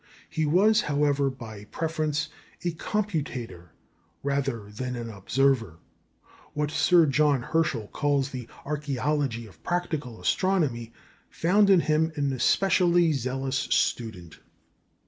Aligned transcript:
He 0.31 0.47
was, 0.47 0.81
however, 0.81 1.29
by 1.29 1.65
preference 1.65 2.29
a 2.63 2.71
computator 2.71 3.67
rather 4.23 4.71
than 4.71 4.95
an 4.95 5.11
observer. 5.11 5.77
What 6.53 6.71
Sir 6.71 7.05
John 7.05 7.43
Herschel 7.43 7.87
calls 7.89 8.31
the 8.31 8.47
"archæology 8.65 9.47
of 9.47 9.61
practical 9.61 10.19
astronomy" 10.19 10.91
found 11.29 11.69
in 11.69 11.81
him 11.81 12.11
an 12.15 12.33
especially 12.33 13.13
zealous 13.13 13.57
student. 13.57 14.39